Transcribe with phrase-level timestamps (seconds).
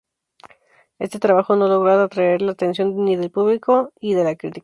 [0.97, 4.59] Este trabajo no logró atraer la atención ni del público y de la crítica.